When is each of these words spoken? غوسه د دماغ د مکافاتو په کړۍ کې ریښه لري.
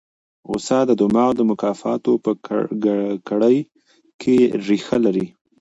غوسه 0.49 0.79
د 0.89 0.91
دماغ 1.01 1.31
د 1.35 1.41
مکافاتو 1.51 2.11
په 2.25 2.31
کړۍ 3.27 3.57
کې 4.21 4.37
ریښه 4.67 4.97
لري. 5.05 5.25